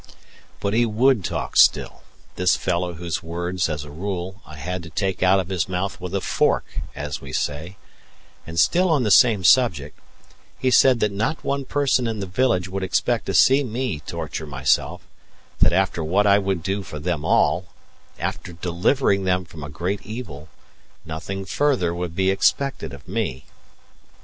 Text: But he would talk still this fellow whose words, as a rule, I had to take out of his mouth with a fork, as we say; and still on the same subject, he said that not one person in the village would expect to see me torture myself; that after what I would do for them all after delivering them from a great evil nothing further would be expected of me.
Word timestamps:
But 0.59 0.73
he 0.73 0.83
would 0.83 1.23
talk 1.23 1.55
still 1.55 2.01
this 2.35 2.55
fellow 2.55 2.95
whose 2.95 3.21
words, 3.21 3.69
as 3.69 3.83
a 3.83 3.91
rule, 3.91 4.41
I 4.47 4.55
had 4.55 4.81
to 4.81 4.89
take 4.89 5.21
out 5.21 5.39
of 5.39 5.49
his 5.49 5.69
mouth 5.69 6.01
with 6.01 6.15
a 6.15 6.21
fork, 6.21 6.65
as 6.95 7.21
we 7.21 7.31
say; 7.31 7.77
and 8.47 8.59
still 8.59 8.89
on 8.89 9.03
the 9.03 9.11
same 9.11 9.43
subject, 9.43 9.99
he 10.57 10.71
said 10.71 11.01
that 11.01 11.11
not 11.11 11.43
one 11.43 11.65
person 11.65 12.07
in 12.07 12.19
the 12.19 12.25
village 12.25 12.67
would 12.67 12.81
expect 12.81 13.27
to 13.27 13.35
see 13.35 13.63
me 13.63 13.99
torture 13.99 14.47
myself; 14.47 15.01
that 15.59 15.71
after 15.71 16.03
what 16.03 16.25
I 16.25 16.39
would 16.39 16.63
do 16.63 16.81
for 16.81 16.97
them 16.97 17.23
all 17.23 17.65
after 18.17 18.53
delivering 18.53 19.25
them 19.25 19.45
from 19.45 19.63
a 19.63 19.69
great 19.69 20.01
evil 20.03 20.49
nothing 21.05 21.45
further 21.45 21.93
would 21.93 22.15
be 22.15 22.31
expected 22.31 22.91
of 22.91 23.07
me. 23.07 23.45